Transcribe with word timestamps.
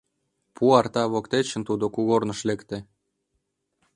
Пу 0.55 0.63
артана 0.79 1.11
воктечын 1.13 1.61
тудо 1.69 1.85
кугорныш 1.95 2.39
лекте. 2.49 2.77